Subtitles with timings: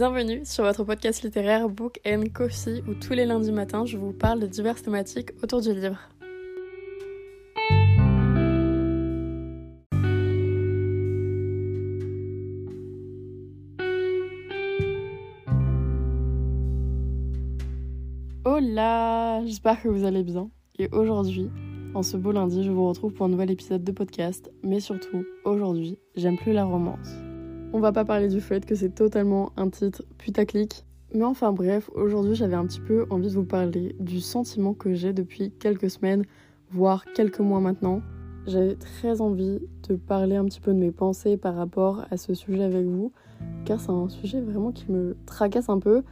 [0.00, 4.14] Bienvenue sur votre podcast littéraire Book and Coffee où tous les lundis matins je vous
[4.14, 5.98] parle de diverses thématiques autour du livre.
[18.46, 20.48] Hola, j'espère que vous allez bien.
[20.78, 21.50] Et aujourd'hui,
[21.92, 24.50] en ce beau lundi, je vous retrouve pour un nouvel épisode de podcast.
[24.62, 27.10] Mais surtout, aujourd'hui, j'aime plus la romance.
[27.72, 30.84] On va pas parler du fait que c'est totalement un titre putaclic.
[31.14, 34.92] Mais enfin bref, aujourd'hui j'avais un petit peu envie de vous parler du sentiment que
[34.92, 36.24] j'ai depuis quelques semaines,
[36.72, 38.02] voire quelques mois maintenant.
[38.48, 42.34] J'avais très envie de parler un petit peu de mes pensées par rapport à ce
[42.34, 43.12] sujet avec vous,
[43.64, 46.02] car c'est un sujet vraiment qui me tracasse un peu.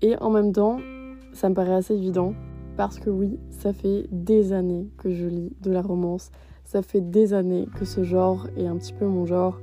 [0.00, 0.78] Et en même temps,
[1.34, 2.32] ça me paraît assez évident,
[2.78, 6.30] parce que oui, ça fait des années que je lis de la romance,
[6.64, 9.60] ça fait des années que ce genre est un petit peu mon genre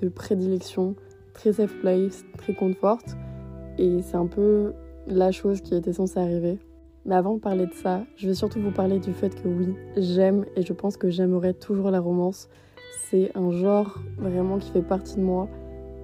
[0.00, 0.94] de prédilection,
[1.34, 2.98] très safe place, très confort.
[3.78, 4.72] Et c'est un peu
[5.06, 6.58] la chose qui était censée arriver.
[7.06, 9.74] Mais avant de parler de ça, je vais surtout vous parler du fait que oui,
[9.96, 12.48] j'aime et je pense que j'aimerais toujours la romance.
[13.08, 15.48] C'est un genre vraiment qui fait partie de moi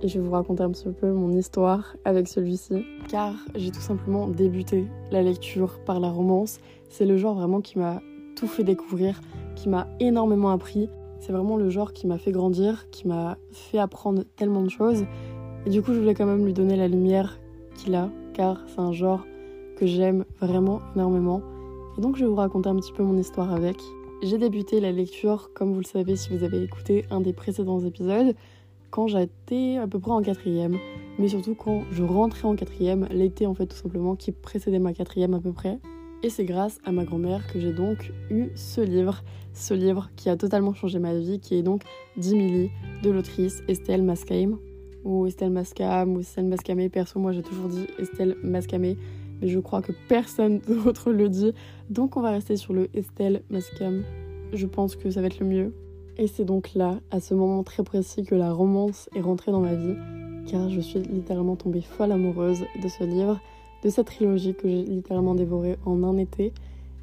[0.03, 2.85] et je vais vous raconter un petit peu mon histoire avec celui-ci.
[3.09, 6.59] Car j'ai tout simplement débuté la lecture par la romance.
[6.89, 8.01] C'est le genre vraiment qui m'a
[8.35, 9.21] tout fait découvrir,
[9.55, 10.89] qui m'a énormément appris
[11.27, 15.05] c'est vraiment le genre qui m'a fait grandir, qui m'a fait apprendre tellement de choses.
[15.67, 17.41] Et du coup, je voulais quand même lui donner la lumière
[17.75, 19.25] qu'il a, car c'est un genre
[19.77, 21.43] que j'aime vraiment énormément.
[21.99, 23.77] Et donc, je vais vous raconter un petit peu mon histoire avec.
[24.23, 27.81] J'ai débuté la lecture, comme vous le savez si vous avez écouté un des précédents
[27.81, 28.37] épisodes,
[28.91, 30.79] quand j'étais à peu près en quatrième.
[31.19, 34.93] Mais surtout quand je rentrais en quatrième, l'été en fait tout simplement, qui précédait ma
[34.93, 35.81] quatrième à peu près.
[36.23, 39.23] Et c'est grâce à ma grand-mère que j'ai donc eu ce livre,
[39.53, 41.83] ce livre qui a totalement changé ma vie, qui est donc
[42.17, 42.71] Dimili
[43.03, 44.59] de l'autrice Estelle Mascame,
[45.05, 46.89] ou Estelle Mascam, ou Estelle Mascamé.
[46.89, 48.97] Perso, moi j'ai toujours dit Estelle Mascamé,
[49.41, 51.53] mais je crois que personne d'autre le dit.
[51.91, 54.03] Donc on va rester sur le Estelle Mascam.
[54.53, 55.75] Je pense que ça va être le mieux.
[56.19, 59.61] Et c'est donc là, à ce moment très précis, que la romance est rentrée dans
[59.61, 59.95] ma vie,
[60.47, 63.39] car je suis littéralement tombée folle amoureuse de ce livre
[63.87, 66.53] de cette trilogie que j'ai littéralement dévorée en un été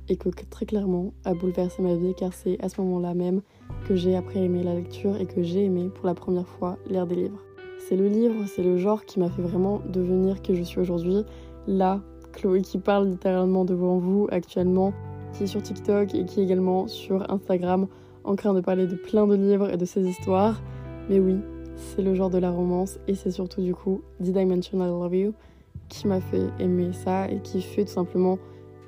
[0.09, 3.41] et que très clairement a bouleversé ma vie car c'est à ce moment-là même
[3.87, 7.07] que j'ai après aimé la lecture et que j'ai aimé pour la première fois lire
[7.07, 7.41] des livres.
[7.87, 11.23] C'est le livre, c'est le genre qui m'a fait vraiment devenir qui je suis aujourd'hui.
[11.67, 12.01] Là,
[12.33, 14.91] Chloé qui parle littéralement devant vous actuellement,
[15.31, 17.87] qui est sur TikTok et qui est également sur Instagram
[18.25, 20.61] en train de parler de plein de livres et de ses histoires.
[21.09, 21.37] Mais oui,
[21.77, 24.89] c'est le genre de la romance et c'est surtout du coup Did I Mention I
[24.89, 25.33] Love You
[25.89, 28.37] qui m'a fait aimer ça et qui fait tout simplement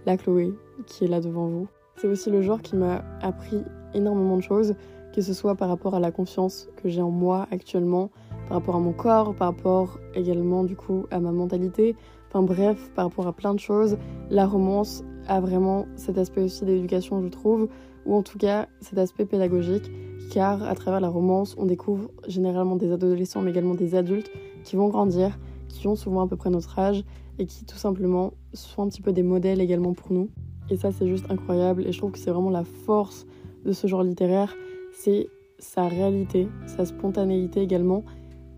[0.05, 0.53] la Chloé
[0.87, 1.67] qui est là devant vous.
[1.97, 3.63] C'est aussi le genre qui m'a appris
[3.93, 4.75] énormément de choses,
[5.13, 8.09] que ce soit par rapport à la confiance que j'ai en moi actuellement,
[8.47, 11.95] par rapport à mon corps, par rapport également du coup à ma mentalité,
[12.27, 13.97] enfin bref, par rapport à plein de choses.
[14.29, 17.69] La romance a vraiment cet aspect aussi d'éducation, je trouve,
[18.05, 19.89] ou en tout cas cet aspect pédagogique,
[20.31, 24.31] car à travers la romance, on découvre généralement des adolescents, mais également des adultes
[24.63, 25.37] qui vont grandir
[25.75, 27.03] qui ont souvent à peu près notre âge
[27.37, 30.29] et qui tout simplement sont un petit peu des modèles également pour nous.
[30.69, 31.85] Et ça, c'est juste incroyable.
[31.85, 33.25] Et je trouve que c'est vraiment la force
[33.65, 34.55] de ce genre littéraire.
[34.93, 35.27] C'est
[35.59, 38.03] sa réalité, sa spontanéité également.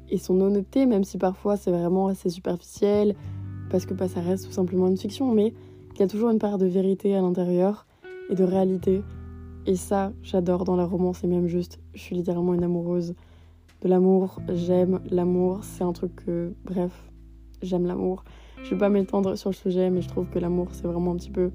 [0.09, 3.15] Et son honnêteté, même si parfois c'est vraiment assez superficiel,
[3.69, 5.53] parce que bah, ça reste tout simplement une fiction, mais
[5.95, 7.85] il y a toujours une part de vérité à l'intérieur
[8.29, 9.01] et de réalité.
[9.65, 13.15] Et ça, j'adore dans la romance et même juste, je suis littéralement une amoureuse
[13.81, 14.39] de l'amour.
[14.49, 15.63] J'aime l'amour.
[15.63, 16.91] C'est un truc que, bref,
[17.61, 18.23] j'aime l'amour.
[18.63, 21.15] Je vais pas m'étendre sur le sujet, mais je trouve que l'amour, c'est vraiment un
[21.15, 21.51] petit peu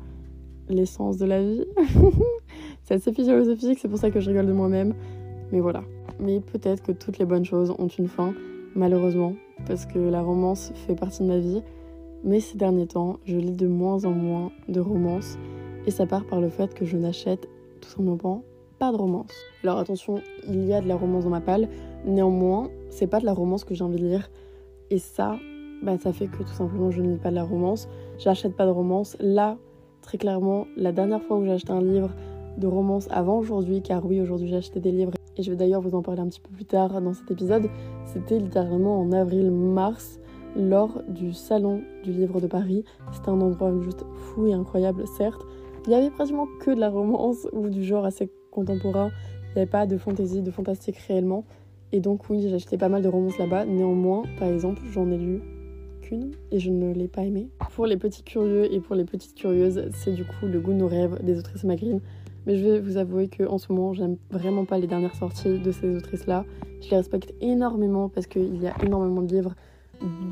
[0.69, 1.65] l'essence de la vie.
[2.83, 4.95] c'est assez philosophique, c'est pour ça que je rigole de moi-même.
[5.51, 5.83] Mais voilà.
[6.21, 8.35] Mais peut-être que toutes les bonnes choses ont une fin,
[8.75, 9.35] malheureusement,
[9.67, 11.63] parce que la romance fait partie de ma vie.
[12.25, 15.39] Mais ces derniers temps, je lis de moins en moins de romances.
[15.87, 17.49] Et ça part par le fait que je n'achète
[17.81, 18.45] tout simplement
[18.91, 19.31] de romance.
[19.63, 21.69] Alors attention, il y a de la romance dans ma palle.
[22.05, 24.31] Néanmoins, c'est pas de la romance que j'ai envie de lire.
[24.91, 25.37] Et ça,
[25.83, 27.89] bah, ça fait que tout simplement je ne lis pas de la romance.
[28.19, 29.17] J'achète pas de romance.
[29.21, 29.59] Là,
[30.01, 32.11] très clairement, la dernière fois où j'ai acheté un livre
[32.59, 35.81] de romance avant aujourd'hui, car oui, aujourd'hui j'ai acheté des livres, et je vais d'ailleurs
[35.81, 37.71] vous en parler un petit peu plus tard dans cet épisode,
[38.05, 40.19] c'était littéralement en avril-mars,
[40.57, 42.85] lors du Salon du Livre de Paris.
[43.13, 45.43] C'était un endroit juste fou et incroyable, certes.
[45.87, 49.11] Il y avait pratiquement que de la romance ou du genre assez contemporain.
[49.51, 51.45] Il n'y avait pas de fantaisie, de fantastique réellement.
[51.91, 53.65] Et donc oui, j'ai acheté pas mal de romances là-bas.
[53.65, 55.43] Néanmoins, par exemple, j'en ai lu
[56.51, 57.49] et je ne l'ai pas aimé.
[57.75, 60.79] Pour les petits curieux et pour les petites curieuses, c'est du coup le goût de
[60.79, 62.01] nos rêves des autrices maghrines.
[62.47, 65.59] Mais je vais vous avouer que en ce moment, j'aime vraiment pas les dernières sorties
[65.59, 66.45] de ces autrices-là.
[66.81, 69.55] Je les respecte énormément parce qu'il y a énormément de livres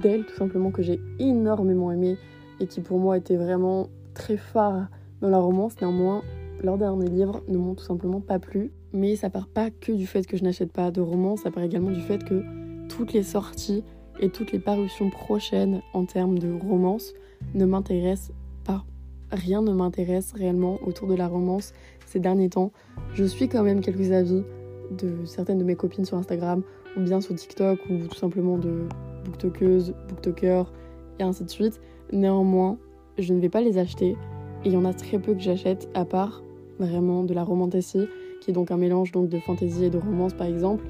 [0.02, 2.16] d'elle, tout simplement, que j'ai énormément aimé
[2.58, 4.88] et qui pour moi était vraiment très phare
[5.20, 5.80] dans la romance.
[5.80, 6.22] Néanmoins,
[6.62, 8.70] leurs derniers livres ne m'ont tout simplement pas plu.
[8.92, 11.62] Mais ça part pas que du fait que je n'achète pas de romance, ça part
[11.62, 12.42] également du fait que
[12.88, 13.84] toutes les sorties
[14.18, 17.14] et toutes les parutions prochaines en termes de romance
[17.54, 18.32] ne m'intéressent
[18.64, 18.84] pas.
[19.30, 21.72] Rien ne m'intéresse réellement autour de la romance
[22.06, 22.72] ces derniers temps.
[23.14, 24.42] Je suis quand même quelques avis
[24.90, 26.62] de certaines de mes copines sur Instagram
[26.96, 28.88] ou bien sur TikTok ou tout simplement de
[29.24, 30.72] booktokeuses, booktokers
[31.20, 31.80] et ainsi de suite.
[32.12, 32.76] Néanmoins,
[33.18, 34.16] je ne vais pas les acheter
[34.64, 36.42] et il y en a très peu que j'achète à part
[36.80, 38.08] vraiment de la romantasy
[38.40, 40.84] qui est donc un mélange donc de fantasy et de romance par exemple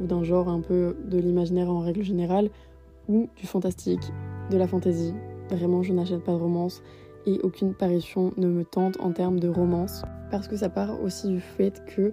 [0.00, 2.50] ou d'un genre un peu de l'imaginaire en règle générale
[3.08, 4.12] ou du fantastique,
[4.50, 5.14] de la fantasy.
[5.50, 6.82] Vraiment, je n'achète pas de romance
[7.24, 11.28] et aucune parution ne me tente en termes de romance parce que ça part aussi
[11.28, 12.12] du fait que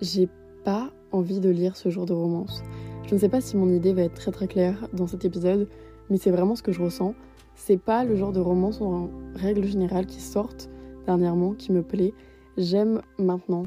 [0.00, 0.28] j'ai
[0.64, 2.62] pas envie de lire ce genre de romance.
[3.06, 5.68] Je ne sais pas si mon idée va être très très claire dans cet épisode,
[6.10, 7.14] mais c'est vraiment ce que je ressens.
[7.54, 10.70] C'est pas le genre de romance en règle générale qui sortent
[11.06, 12.14] dernièrement qui me plaît.
[12.56, 13.64] J'aime maintenant.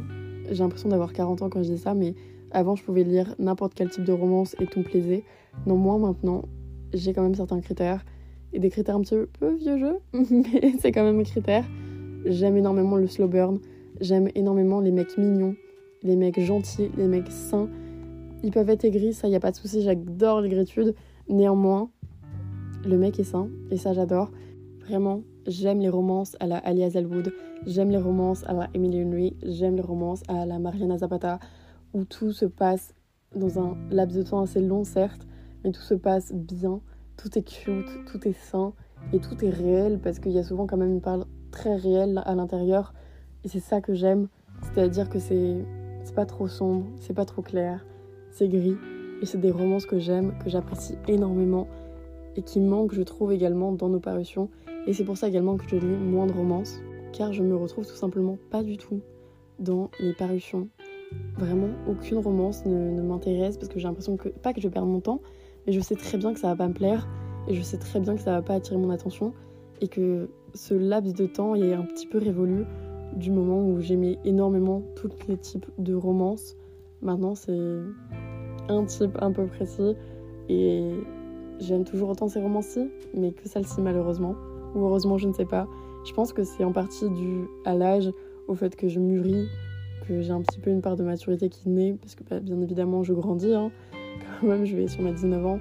[0.50, 2.14] J'ai l'impression d'avoir 40 ans quand je dis ça, mais
[2.52, 5.24] avant je pouvais lire n'importe quel type de romance et tout me plaisait.
[5.66, 6.44] Non, moi maintenant,
[6.94, 8.06] j'ai quand même certains critères.
[8.54, 11.66] Et des critères un petit peu vieux jeu, mais c'est quand même un critère.
[12.26, 13.60] J'aime énormément le slow burn.
[14.00, 15.56] J'aime énormément les mecs mignons
[16.06, 17.68] les mecs gentils, les mecs sains.
[18.44, 20.94] Ils peuvent être aigris, ça y a pas de souci, j'adore l'aigritude.
[21.28, 21.90] Néanmoins,
[22.86, 24.32] le mec est sain et ça j'adore.
[24.88, 27.34] Vraiment, j'aime les romances à la Ali Hazelwood,
[27.66, 31.40] j'aime les romances à la Emily Henry, j'aime les romances à la Mariana Zapata
[31.94, 32.94] où tout se passe
[33.36, 35.26] dans un laps de temps assez long certes,
[35.64, 36.82] mais tout se passe bien,
[37.18, 38.74] tout est cute, tout est sain
[39.12, 42.22] et tout est réel parce qu'il y a souvent quand même une part très réelle
[42.24, 42.94] à l'intérieur
[43.44, 44.28] et c'est ça que j'aime,
[44.62, 45.66] c'est-à-dire que c'est
[46.14, 47.84] pas trop sombre, c'est pas trop clair,
[48.30, 48.78] c'est gris.
[49.22, 51.68] Et c'est des romances que j'aime, que j'apprécie énormément
[52.36, 54.50] et qui manquent, je trouve, également dans nos parutions.
[54.88, 56.80] Et c'est pour ça également que je lis moins de romances,
[57.12, 59.02] car je me retrouve tout simplement pas du tout
[59.60, 60.70] dans les parutions.
[61.38, 65.00] Vraiment, aucune romance ne, m'intéresse parce que j'ai l'impression que, pas que je perds mon
[65.00, 65.22] temps,
[65.66, 67.08] mais je sais très bien que ça va pas me plaire
[67.48, 69.34] et je sais très bien que ça va pas attirer mon attention
[69.82, 72.66] et que ce laps de temps est un petit peu révolu
[73.16, 76.56] du moment où j'aimais énormément tous les types de romances.
[77.02, 77.80] Maintenant, c'est
[78.68, 79.96] un type un peu précis
[80.50, 80.92] et
[81.60, 84.36] j'aime toujours autant ces romances-ci, mais que celle-ci malheureusement.
[84.76, 85.68] Heureusement, je ne sais pas.
[86.06, 88.12] Je pense que c'est en partie dû à l'âge,
[88.48, 89.48] au fait que je mûris,
[90.08, 92.62] que j'ai un petit peu une part de maturité qui naît, parce que bah, bien
[92.62, 93.54] évidemment, je grandis.
[93.54, 93.72] Hein.
[94.42, 95.60] Quand même, je vais sur mes 19 ans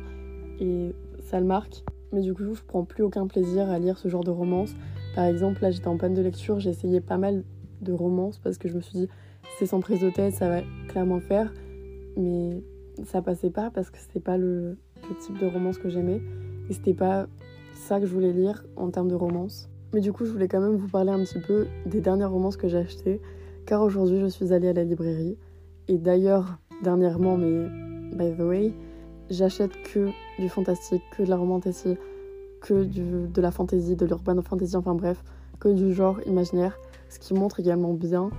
[0.61, 1.84] et ça le marque.
[2.12, 4.75] Mais du coup, je prends plus aucun plaisir à lire ce genre de romance
[5.14, 7.44] par exemple, là j'étais en panne de lecture, j'ai essayé pas mal
[7.81, 9.08] de romances parce que je me suis dit
[9.58, 11.52] c'est sans prise de tête, ça va clairement faire.
[12.17, 12.62] Mais
[13.05, 14.76] ça passait pas parce que c'était pas le,
[15.20, 16.20] type de romance que j'aimais
[16.69, 17.26] et c'était pas
[17.75, 19.69] ça que je voulais lire en termes de romance.
[19.93, 22.56] Mais du coup, je voulais quand même vous parler un petit peu des dernières romances
[22.56, 23.21] que j'ai achetées
[23.67, 25.38] car aujourd'hui je suis allée à la librairie
[25.88, 27.69] et d'ailleurs, dernièrement, mais
[28.17, 28.73] by the way,
[29.29, 31.97] j'achète que du fantastique, que de la romantasy,
[32.62, 35.23] que de la fantasy, de l'urban fantasy, enfin bref,
[35.61, 36.79] que du genre imaginaire.
[37.11, 38.31] Ce qui montre également bien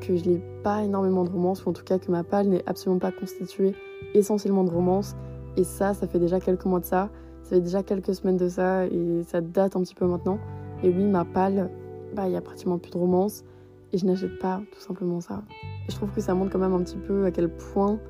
[0.00, 2.64] que je n'ai pas énormément de romance, ou en tout cas que ma palle n'est
[2.66, 3.74] absolument pas constituée
[4.14, 5.14] essentiellement de romance.
[5.56, 7.10] Et ça, ça fait déjà quelques mois de ça,
[7.46, 10.38] ça fait déjà quelques semaines de ça, et ça date un petit peu maintenant.
[10.82, 11.70] Et oui, ma palle,
[12.12, 13.44] bah, il y a pratiquement plus de romance,
[13.92, 15.44] et je n'achète pas tout simplement ça.
[15.88, 18.00] Je trouve que ça montre quand même un petit peu à quel point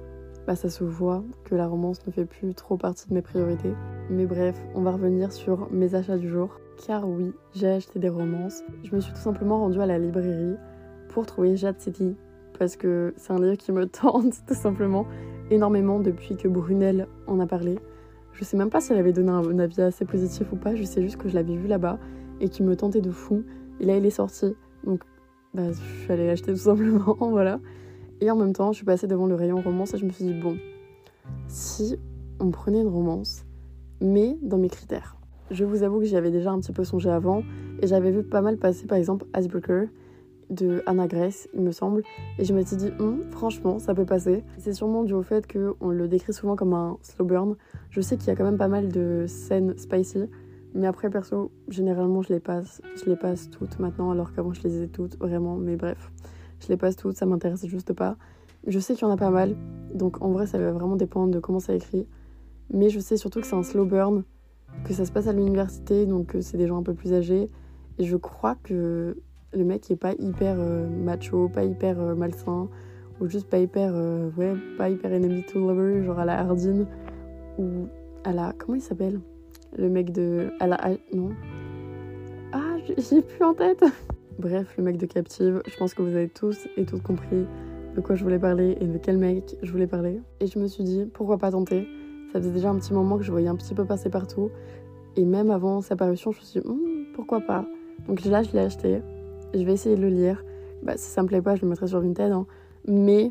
[0.47, 3.75] bah, ça se voit que la romance ne fait plus trop partie de mes priorités.
[4.09, 6.59] Mais bref, on va revenir sur mes achats du jour.
[6.87, 8.63] Car oui, j'ai acheté des romances.
[8.85, 10.57] Je me suis tout simplement rendue à la librairie
[11.11, 12.17] pour trouver Jade City.
[12.59, 15.05] Parce que c'est un livre qui me tente tout simplement
[15.51, 17.79] énormément depuis que Brunel en a parlé.
[18.37, 20.83] Je sais même pas si elle avait donné un avis assez positif ou pas, je
[20.83, 21.99] sais juste que je l'avais vu là-bas
[22.41, 23.45] et qui me tentait de fou.
[23.81, 24.55] Et là, il est sorti.
[24.85, 25.03] Donc,
[25.55, 27.61] bah, je suis allée l'acheter tout simplement, voilà.
[28.21, 30.27] Et en même temps, je suis passée devant le rayon romance et je me suis
[30.27, 30.59] dit, bon,
[31.49, 31.97] si
[32.39, 33.47] on prenait une romance,
[34.03, 35.17] mais dans mes critères.
[35.51, 37.43] Je vous avoue que j'y avais déjà un petit peu songé avant
[37.81, 39.87] et j'avais vu pas mal passer par exemple Icebreaker
[40.51, 42.03] de Anna Grace, il me semble,
[42.39, 44.45] et je me suis dit, hum, franchement, ça peut passer.
[44.59, 47.57] C'est sûrement dû au fait qu'on le décrit souvent comme un slow burn.
[47.91, 50.25] Je sais qu'il y a quand même pas mal de scènes spicy,
[50.75, 54.63] mais après, perso, généralement, je les passe, je les passe toutes maintenant, alors qu'avant, je
[54.63, 56.13] les disais toutes, vraiment, mais bref.
[56.61, 58.17] Je les passe toutes, ça m'intéresse juste pas.
[58.67, 59.57] Je sais qu'il y en a pas mal,
[59.95, 62.07] donc en vrai ça va vraiment dépendre de comment ça écrit.
[62.71, 64.25] Mais je sais surtout que c'est un slow burn,
[64.85, 67.49] que ça se passe à l'université, donc c'est des gens un peu plus âgés.
[67.99, 69.17] Et je crois que
[69.53, 72.69] le mec est pas hyper euh, macho, pas hyper euh, malsain,
[73.21, 73.95] ou juste pas hyper,
[74.37, 76.87] ouais, pas hyper enemy to lover, genre à la Hardin,
[77.59, 77.87] ou
[78.25, 78.53] à la.
[78.59, 79.21] Comment il s'appelle?
[79.79, 80.51] Le mec de.
[80.61, 80.79] À la.
[81.15, 81.31] non?
[82.53, 83.85] Ah, j'ai plus en tête
[84.39, 87.47] Bref, le mec de Captive, je pense que vous avez tous et toutes compris
[87.97, 90.21] de quoi je voulais parler et de quel mec je voulais parler.
[90.41, 91.89] Et je me suis dit, pourquoi pas tenter?
[92.33, 94.51] Ça faisait déjà un petit moment que je voyais un petit peu passer partout.
[95.17, 97.65] Et même avant sa parution, je me suis dit, hmm, pourquoi pas?
[98.07, 99.01] Donc là, je l'ai acheté.
[99.57, 100.45] Je vais essayer de le lire.
[100.83, 102.31] Bah, si ça me plaît pas, je le mettrai sur Vinted.
[102.31, 102.47] Hein.
[102.87, 103.31] Mais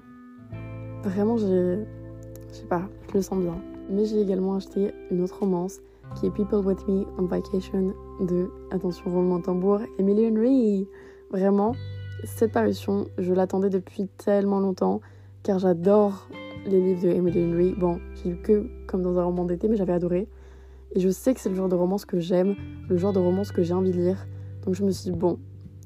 [1.04, 1.80] vraiment, j'ai.
[2.50, 3.56] Je sais pas, je le sens bien.
[3.90, 5.80] Mais j'ai également acheté une autre romance
[6.16, 10.88] qui est People With Me on Vacation de, attention, roulement tambour, Emily Henry.
[11.32, 11.74] Vraiment,
[12.24, 15.02] cette parution, je l'attendais depuis tellement longtemps
[15.44, 16.28] car j'adore
[16.66, 17.76] les livres de Emily Henry.
[17.78, 20.28] Bon, j'ai lu que comme dans un roman d'été, mais j'avais adoré.
[20.94, 22.56] Et je sais que c'est le genre de romance que j'aime,
[22.90, 24.26] le genre de romance que j'ai envie de lire.
[24.66, 25.38] Donc je me suis dit, bon,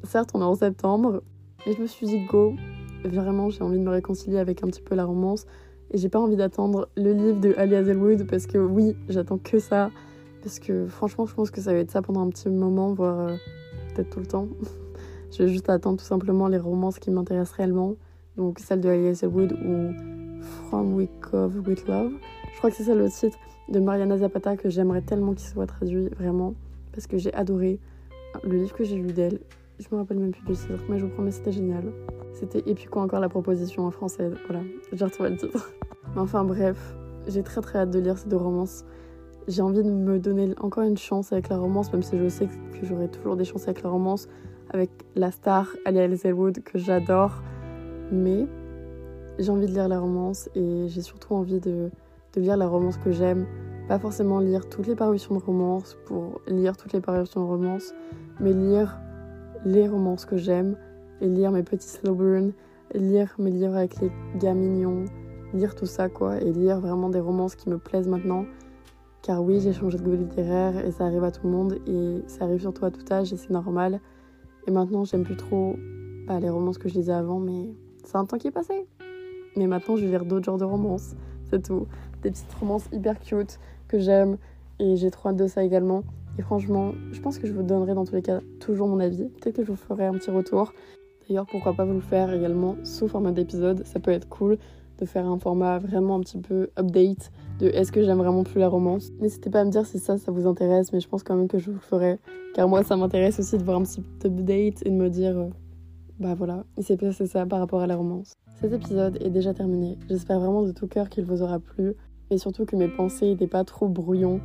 [0.03, 1.21] certes, on est en septembre,
[1.65, 2.55] mais je me suis dit, go.
[3.03, 5.45] Vraiment, j'ai envie de me réconcilier avec un petit peu la romance.
[5.91, 9.59] Et j'ai pas envie d'attendre le livre de Ali Hazelwood parce que oui, j'attends que
[9.59, 9.89] ça.
[10.43, 13.19] Parce que franchement, je pense que ça va être ça pendant un petit moment, voire
[13.19, 13.35] euh,
[13.93, 14.47] peut-être tout le temps.
[15.31, 17.95] je vais juste attendre tout simplement les romances qui m'intéressent réellement.
[18.37, 22.11] Donc celle de Ali Hazelwood ou From Week of With Love.
[22.53, 23.37] Je crois que c'est ça le titre
[23.69, 26.53] de Mariana Zapata que j'aimerais tellement qu'il soit traduit, vraiment.
[26.91, 27.79] Parce que j'ai adoré
[28.43, 29.39] le livre que j'ai lu d'elle.
[29.79, 31.85] Je me rappelle même plus du titre, mais je vous promets, c'était génial.
[32.33, 35.71] C'était Et puis quoi encore la proposition en français Voilà, j'ai retrouvé le titre.
[36.15, 36.95] Mais enfin bref,
[37.27, 38.83] j'ai très très hâte de lire ces deux romances.
[39.47, 42.47] J'ai envie de me donner encore une chance avec la romance, même si je sais
[42.47, 44.27] que j'aurai toujours des chances avec la romance,
[44.69, 47.41] avec la star Ali Hazelwood que j'adore.
[48.11, 48.47] Mais
[49.39, 51.89] j'ai envie de lire la romance et j'ai surtout envie de,
[52.33, 53.45] de lire la romance que j'aime.
[53.87, 57.93] Pas forcément lire toutes les parutions de romance pour lire toutes les parutions de romance,
[58.39, 58.99] mais lire
[59.65, 60.75] les romances que j'aime
[61.21, 62.53] et lire mes petits slow burn,
[62.93, 65.05] lire mes livres avec les gars mignons,
[65.53, 68.45] lire tout ça quoi, et lire vraiment des romances qui me plaisent maintenant.
[69.21, 72.23] Car oui, j'ai changé de goût littéraire et ça arrive à tout le monde et
[72.27, 73.99] ça arrive surtout à tout âge et c'est normal.
[74.65, 75.75] Et maintenant, j'aime plus trop
[76.25, 77.67] bah, les romances que je lisais avant, mais
[78.05, 78.87] c'est un temps qui est passé.
[79.57, 81.15] Mais maintenant, je vais lire d'autres genres de romances,
[81.49, 81.87] c'est tout.
[82.21, 84.37] Des petites romances hyper cute que j'aime
[84.79, 86.03] et j'ai trop hâte de ça également.
[86.39, 89.25] Et franchement, je pense que je vous donnerai dans tous les cas toujours mon avis.
[89.25, 90.71] Peut-être que je vous ferai un petit retour.
[91.27, 93.85] D'ailleurs, pourquoi pas vous le faire également sous format d'épisode.
[93.85, 94.57] Ça peut être cool
[94.99, 98.61] de faire un format vraiment un petit peu update de est-ce que j'aime vraiment plus
[98.61, 99.11] la romance.
[99.19, 101.59] N'hésitez pas à me dire si ça, vous intéresse, mais je pense quand même que
[101.59, 102.19] je vous le ferai.
[102.55, 105.49] Car moi, ça m'intéresse aussi de voir un petit update et de me dire, euh,
[106.21, 108.31] bah voilà, il s'est passé ça par rapport à la romance.
[108.61, 109.97] Cet épisode est déjà terminé.
[110.07, 111.95] J'espère vraiment de tout cœur qu'il vous aura plu.
[112.31, 114.39] Et surtout que mes pensées n'étaient pas trop brouillons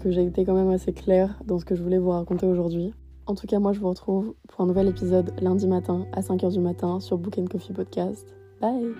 [0.00, 2.92] que j'ai été quand même assez claire dans ce que je voulais vous raconter aujourd'hui.
[3.26, 6.52] En tout cas, moi, je vous retrouve pour un nouvel épisode lundi matin à 5h
[6.52, 8.26] du matin sur Book and Coffee Podcast.
[8.60, 8.94] Bye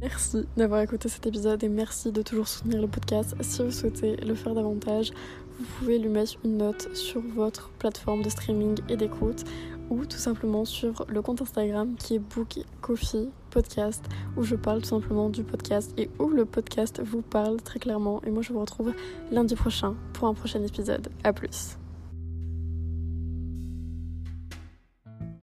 [0.00, 3.36] Merci d'avoir écouté cet épisode et merci de toujours soutenir le podcast.
[3.40, 5.12] Si vous souhaitez le faire davantage,
[5.62, 9.44] vous pouvez lui mettre une note sur votre plateforme de streaming et d'écoute
[9.90, 14.04] ou tout simplement sur le compte Instagram qui est Book Coffee Podcast
[14.36, 18.22] où je parle tout simplement du podcast et où le podcast vous parle très clairement.
[18.26, 18.92] Et moi je vous retrouve
[19.30, 21.08] lundi prochain pour un prochain épisode.
[21.24, 21.81] A plus.